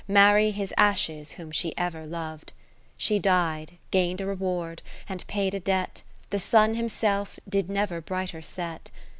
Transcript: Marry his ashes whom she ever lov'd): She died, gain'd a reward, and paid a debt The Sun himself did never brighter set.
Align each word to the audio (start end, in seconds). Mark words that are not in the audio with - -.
Marry 0.07 0.49
his 0.49 0.73
ashes 0.77 1.33
whom 1.33 1.51
she 1.51 1.77
ever 1.77 2.07
lov'd): 2.07 2.53
She 2.97 3.19
died, 3.19 3.73
gain'd 3.91 4.19
a 4.19 4.25
reward, 4.25 4.81
and 5.07 5.23
paid 5.27 5.53
a 5.53 5.59
debt 5.59 6.01
The 6.31 6.39
Sun 6.39 6.73
himself 6.73 7.37
did 7.47 7.69
never 7.69 8.01
brighter 8.01 8.41
set. 8.41 8.89